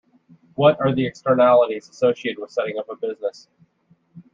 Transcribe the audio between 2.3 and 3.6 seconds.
with setting up a business?